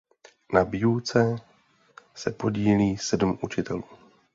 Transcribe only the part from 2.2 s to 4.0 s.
podílí sedm učitelů.